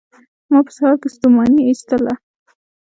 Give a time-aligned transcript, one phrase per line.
[0.49, 2.13] ما په سهار کې ستوماني ایستله